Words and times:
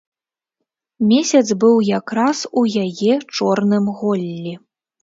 Месяц 1.11 1.43
быў 1.65 1.75
якраз 1.99 2.43
у 2.63 2.67
яе 2.87 3.13
чорным 3.39 3.97
голлі. 4.03 4.61